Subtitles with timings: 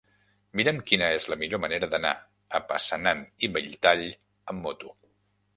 [0.59, 2.13] Mira'm quina és la millor manera d'anar
[2.61, 4.99] a Passanant i Belltall amb moto.